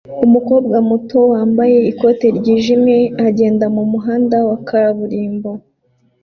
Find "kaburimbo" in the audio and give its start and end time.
4.67-5.51